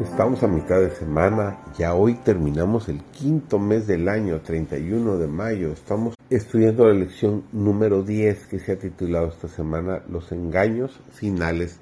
Estamos 0.00 0.44
a 0.44 0.46
mitad 0.46 0.80
de 0.80 0.94
semana, 0.94 1.58
ya 1.76 1.92
hoy 1.92 2.14
terminamos 2.14 2.88
el 2.88 3.02
quinto 3.02 3.58
mes 3.58 3.88
del 3.88 4.08
año, 4.08 4.40
31 4.42 5.18
de 5.18 5.26
mayo. 5.26 5.72
Estamos 5.72 6.14
estudiando 6.30 6.86
la 6.86 6.94
lección 6.94 7.42
número 7.50 8.04
10 8.04 8.46
que 8.46 8.60
se 8.60 8.70
ha 8.70 8.78
titulado 8.78 9.26
esta 9.26 9.48
semana 9.48 10.04
Los 10.08 10.30
engaños 10.30 11.00
finales 11.10 11.80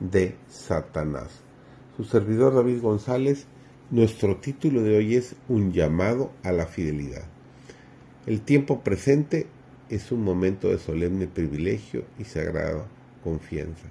de 0.00 0.34
Satanás. 0.48 1.28
Su 1.98 2.04
servidor 2.04 2.54
David 2.54 2.80
González, 2.80 3.44
nuestro 3.90 4.38
título 4.38 4.82
de 4.82 4.96
hoy 4.96 5.16
es 5.16 5.36
Un 5.50 5.70
llamado 5.70 6.30
a 6.42 6.52
la 6.52 6.64
fidelidad. 6.64 7.24
El 8.24 8.40
tiempo 8.40 8.80
presente 8.80 9.46
es 9.90 10.10
un 10.10 10.24
momento 10.24 10.68
de 10.68 10.78
solemne 10.78 11.26
privilegio 11.26 12.04
y 12.18 12.24
sagrada 12.24 12.86
confianza. 13.22 13.88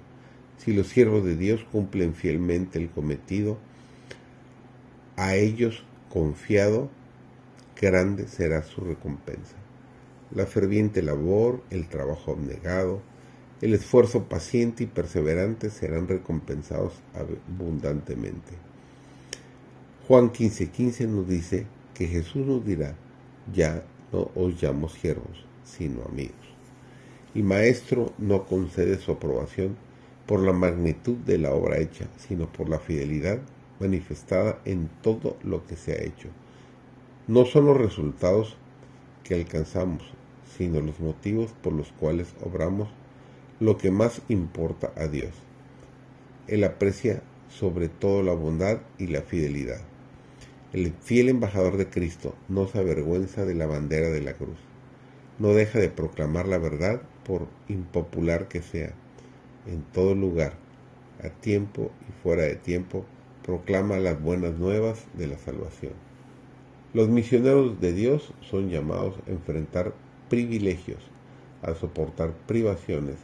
Si 0.56 0.72
los 0.72 0.88
siervos 0.88 1.24
de 1.24 1.36
Dios 1.36 1.64
cumplen 1.70 2.14
fielmente 2.14 2.80
el 2.80 2.90
cometido, 2.90 3.58
a 5.18 5.34
ellos 5.34 5.82
confiado, 6.08 6.88
grande 7.78 8.28
será 8.28 8.62
su 8.62 8.82
recompensa. 8.82 9.56
La 10.30 10.46
ferviente 10.46 11.02
labor, 11.02 11.60
el 11.70 11.88
trabajo 11.88 12.30
abnegado, 12.30 13.02
el 13.60 13.74
esfuerzo 13.74 14.28
paciente 14.28 14.84
y 14.84 14.86
perseverante 14.86 15.70
serán 15.70 16.06
recompensados 16.06 16.92
abundantemente. 17.14 18.52
Juan 20.06 20.30
15:15 20.30 20.70
15 20.70 21.06
nos 21.08 21.28
dice 21.28 21.66
que 21.94 22.06
Jesús 22.06 22.46
nos 22.46 22.64
dirá, 22.64 22.94
ya 23.52 23.82
no 24.12 24.30
os 24.36 24.62
llamo 24.62 24.88
siervos, 24.88 25.44
sino 25.64 26.04
amigos. 26.04 26.36
Y 27.34 27.42
Maestro 27.42 28.12
no 28.18 28.46
concede 28.46 28.98
su 28.98 29.10
aprobación 29.10 29.76
por 30.26 30.40
la 30.40 30.52
magnitud 30.52 31.16
de 31.16 31.38
la 31.38 31.50
obra 31.52 31.78
hecha, 31.78 32.06
sino 32.16 32.52
por 32.52 32.68
la 32.68 32.78
fidelidad 32.78 33.40
manifestada 33.80 34.60
en 34.64 34.88
todo 35.02 35.36
lo 35.42 35.66
que 35.66 35.76
se 35.76 35.92
ha 35.92 36.02
hecho. 36.02 36.28
No 37.26 37.44
son 37.44 37.66
los 37.66 37.76
resultados 37.76 38.56
que 39.24 39.34
alcanzamos, 39.34 40.02
sino 40.56 40.80
los 40.80 40.98
motivos 41.00 41.52
por 41.62 41.72
los 41.72 41.92
cuales 41.92 42.34
obramos 42.44 42.88
lo 43.60 43.76
que 43.76 43.90
más 43.90 44.22
importa 44.28 44.92
a 44.96 45.06
Dios. 45.08 45.32
Él 46.46 46.64
aprecia 46.64 47.22
sobre 47.48 47.88
todo 47.88 48.22
la 48.22 48.32
bondad 48.32 48.78
y 48.98 49.08
la 49.08 49.22
fidelidad. 49.22 49.80
El 50.72 50.92
fiel 50.92 51.28
embajador 51.28 51.76
de 51.76 51.88
Cristo 51.88 52.34
no 52.48 52.66
se 52.66 52.78
avergüenza 52.78 53.44
de 53.44 53.54
la 53.54 53.66
bandera 53.66 54.10
de 54.10 54.20
la 54.20 54.34
cruz. 54.34 54.58
No 55.38 55.54
deja 55.54 55.78
de 55.78 55.88
proclamar 55.88 56.46
la 56.46 56.58
verdad 56.58 57.02
por 57.24 57.46
impopular 57.68 58.48
que 58.48 58.62
sea. 58.62 58.92
En 59.66 59.82
todo 59.82 60.14
lugar, 60.14 60.54
a 61.22 61.28
tiempo 61.28 61.90
y 62.08 62.12
fuera 62.22 62.42
de 62.42 62.56
tiempo, 62.56 63.04
proclama 63.48 63.96
las 63.96 64.20
buenas 64.20 64.58
nuevas 64.58 65.06
de 65.14 65.26
la 65.26 65.38
salvación. 65.38 65.94
Los 66.92 67.08
misioneros 67.08 67.80
de 67.80 67.94
Dios 67.94 68.34
son 68.42 68.68
llamados 68.68 69.14
a 69.26 69.30
enfrentar 69.30 69.94
privilegios, 70.28 70.98
a 71.62 71.72
soportar 71.72 72.34
privaciones 72.46 73.16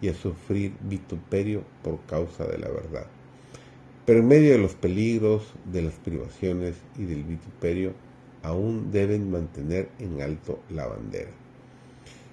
y 0.00 0.08
a 0.08 0.14
sufrir 0.14 0.72
vituperio 0.80 1.62
por 1.84 2.00
causa 2.06 2.44
de 2.44 2.58
la 2.58 2.66
verdad. 2.66 3.06
Pero 4.04 4.18
en 4.18 4.26
medio 4.26 4.50
de 4.50 4.58
los 4.58 4.74
peligros, 4.74 5.54
de 5.72 5.82
las 5.82 5.94
privaciones 5.94 6.74
y 6.98 7.04
del 7.04 7.22
vituperio, 7.22 7.92
aún 8.42 8.90
deben 8.90 9.30
mantener 9.30 9.90
en 10.00 10.22
alto 10.22 10.58
la 10.70 10.88
bandera. 10.88 11.30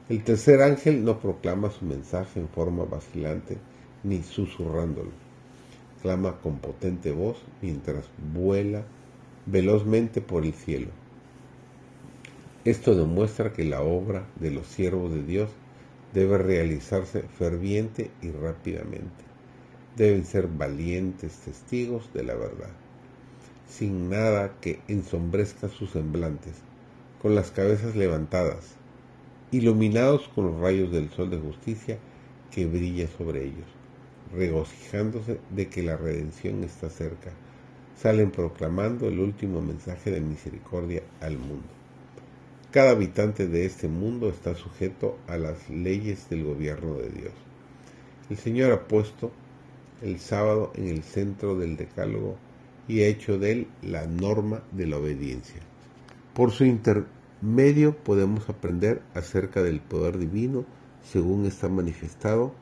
El 0.10 0.24
tercer 0.24 0.64
ángel 0.64 1.06
no 1.06 1.20
proclama 1.20 1.70
su 1.70 1.86
mensaje 1.86 2.40
en 2.40 2.50
forma 2.50 2.86
vacilante 2.86 3.60
ni 4.04 4.24
susurrándolo 4.24 5.25
con 6.42 6.60
potente 6.60 7.12
voz 7.12 7.38
mientras 7.64 8.06
vuela 8.34 8.84
velozmente 9.48 10.22
por 10.22 10.46
el 10.46 10.54
cielo. 10.54 10.90
Esto 12.64 12.94
demuestra 12.94 13.54
que 13.54 13.64
la 13.64 13.82
obra 13.82 14.28
de 14.40 14.52
los 14.52 14.68
siervos 14.68 15.12
de 15.12 15.24
Dios 15.24 15.50
debe 16.14 16.38
realizarse 16.38 17.24
ferviente 17.24 18.12
y 18.22 18.30
rápidamente. 18.30 19.24
Deben 19.98 20.26
ser 20.26 20.48
valientes 20.48 21.38
testigos 21.40 22.14
de 22.14 22.24
la 22.24 22.36
verdad, 22.36 22.72
sin 23.68 24.10
nada 24.10 24.54
que 24.62 24.82
ensombrezca 24.88 25.70
sus 25.70 25.92
semblantes, 25.92 26.54
con 27.20 27.34
las 27.34 27.50
cabezas 27.50 27.96
levantadas, 27.96 28.76
iluminados 29.52 30.28
con 30.36 30.46
los 30.46 30.60
rayos 30.60 30.92
del 30.92 31.10
sol 31.10 31.32
de 31.32 31.40
justicia 31.40 31.98
que 32.52 32.68
brilla 32.68 33.08
sobre 33.08 33.46
ellos 33.46 33.85
regocijándose 34.34 35.40
de 35.52 35.68
que 35.68 35.84
la 35.84 35.98
redención 35.98 36.64
está 36.64 36.90
cerca, 36.90 37.32
salen 37.98 38.32
proclamando 38.32 39.08
el 39.08 39.20
último 39.20 39.62
mensaje 39.62 40.12
de 40.12 40.22
misericordia 40.22 41.04
al 41.22 41.38
mundo. 41.38 41.68
Cada 42.72 42.92
habitante 42.92 43.48
de 43.48 43.66
este 43.66 43.88
mundo 43.88 44.30
está 44.30 44.54
sujeto 44.56 45.18
a 45.28 45.38
las 45.38 45.70
leyes 45.70 46.30
del 46.30 46.44
gobierno 46.44 46.96
de 46.96 47.10
Dios. 47.10 47.34
El 48.30 48.38
Señor 48.38 48.72
ha 48.74 48.88
puesto 48.88 49.32
el 50.02 50.20
sábado 50.20 50.74
en 50.76 50.90
el 50.90 51.04
centro 51.04 51.58
del 51.58 51.78
decálogo 51.78 52.36
y 52.88 53.02
ha 53.02 53.08
hecho 53.08 53.40
de 53.40 53.52
él 53.52 53.68
la 53.82 54.08
norma 54.08 54.62
de 54.72 54.88
la 54.88 54.98
obediencia. 54.98 55.62
Por 56.34 56.52
su 56.52 56.66
intermedio 56.66 57.96
podemos 57.96 58.50
aprender 58.50 59.02
acerca 59.14 59.64
del 59.64 59.80
poder 59.80 60.18
divino 60.18 60.66
según 61.02 61.46
está 61.46 61.70
manifestado 61.70 62.54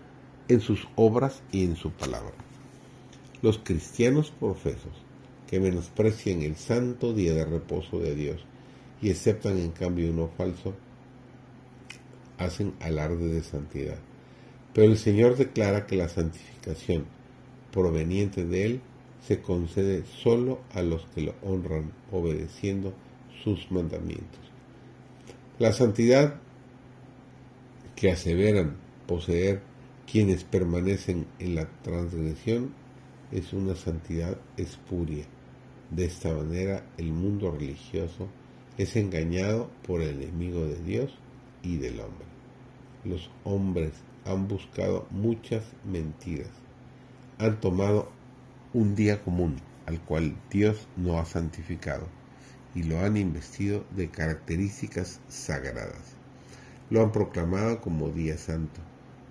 en 0.48 0.62
sus 0.62 0.88
obras 0.96 1.42
y 1.52 1.64
en 1.64 1.76
su 1.76 1.92
palabra. 1.92 2.34
Los 3.42 3.59
cristianos 3.59 4.31
profesos 4.31 4.94
que 5.48 5.59
menosprecian 5.59 6.42
el 6.42 6.56
santo 6.56 7.14
día 7.14 7.34
de 7.34 7.46
reposo 7.46 8.00
de 8.00 8.16
Dios 8.16 8.46
y 9.02 9.12
aceptan 9.12 9.58
en 9.58 9.72
cambio 9.72 10.09
uno 10.09 10.30
falso, 10.38 10.74
hacen 12.38 12.74
alarde 12.80 13.28
de 13.28 13.44
santidad. 13.44 13.98
Pero 14.74 14.92
el 14.92 14.98
Señor 14.98 15.36
declara 15.38 15.86
que 15.86 15.98
la 15.98 16.09
santificación 16.09 17.06
proveniente 17.72 18.46
de 18.46 18.66
Él 18.66 18.81
se 19.28 19.42
concede 19.42 20.04
solo 20.06 20.62
a 20.74 20.81
los 20.81 21.06
que 21.08 21.22
lo 21.22 21.36
honran 21.44 21.92
obedeciendo 22.12 22.94
sus 23.44 23.72
mandamientos. 23.72 24.40
La 25.60 25.72
santidad 25.72 26.40
que 27.96 28.12
aseveran 28.12 28.78
poseer 29.08 29.62
quienes 30.09 30.44
permanecen 30.44 31.25
en 31.40 31.56
la 31.56 31.68
transgresión 31.81 32.74
es 33.31 33.53
una 33.53 33.75
santidad 33.75 34.38
espuria. 34.58 35.25
De 35.90 36.06
esta 36.06 36.34
manera 36.34 36.86
el 36.97 37.12
mundo 37.12 37.52
religioso 37.52 38.28
es 38.78 38.96
engañado 38.96 39.69
por 39.86 40.02
el 40.02 40.22
enemigo 40.22 40.66
de 40.66 40.81
Dios 40.84 41.13
y 41.62 41.78
del 41.78 42.00
hombre. 42.00 42.25
Los 43.06 43.30
hombres 43.44 43.92
han 44.25 44.47
buscado 44.47 45.08
muchas 45.09 45.63
mentiras. 45.84 46.52
Han 47.40 47.59
tomado 47.59 48.12
un 48.74 48.96
día 48.96 49.24
común 49.24 49.58
al 49.86 50.00
cual 50.00 50.36
Dios 50.50 50.88
no 50.96 51.19
ha 51.19 51.25
santificado 51.25 52.08
y 52.75 52.84
lo 52.84 53.00
han 53.00 53.18
investido 53.18 53.84
de 53.96 54.09
características 54.09 55.19
sagradas. 55.28 56.16
Lo 56.90 57.02
han 57.02 57.12
proclamado 57.12 57.81
como 57.81 58.09
día 58.09 58.38
santo 58.38 58.81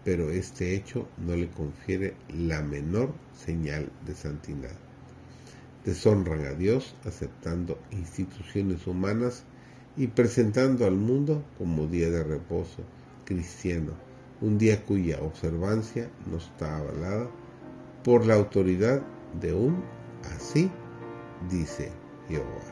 pero 0.04 0.30
este 0.30 0.74
hecho 0.74 1.08
no 1.18 1.36
le 1.36 1.48
confiere 1.48 2.14
la 2.28 2.62
menor 2.62 3.12
señal 3.34 3.90
de 4.06 4.14
santidad. 4.14 4.76
Deshonran 5.84 6.46
a 6.46 6.54
Dios 6.54 6.94
aceptando 7.04 7.78
instituciones 7.90 8.86
humanas 8.86 9.44
y 9.96 10.06
presentando 10.06 10.86
al 10.86 10.96
mundo 10.96 11.44
como 11.58 11.86
día 11.86 12.10
de 12.10 12.24
reposo 12.24 12.82
cristiano, 13.24 13.92
un 14.40 14.58
día 14.58 14.84
cuya 14.84 15.20
observancia 15.20 16.10
no 16.30 16.38
está 16.38 16.78
avalada 16.78 17.28
por 18.04 18.26
la 18.26 18.34
autoridad 18.34 19.02
de 19.40 19.52
un 19.52 19.82
así 20.34 20.70
dice 21.50 21.90
Jehová. 22.28 22.71